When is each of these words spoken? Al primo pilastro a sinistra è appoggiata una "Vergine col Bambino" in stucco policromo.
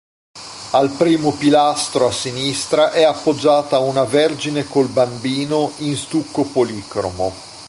Al 0.71 0.89
primo 0.93 1.31
pilastro 1.31 2.07
a 2.07 2.11
sinistra 2.11 2.89
è 2.91 3.03
appoggiata 3.03 3.77
una 3.77 4.03
"Vergine 4.03 4.63
col 4.63 4.87
Bambino" 4.87 5.73
in 5.77 5.95
stucco 5.95 6.43
policromo. 6.43 7.31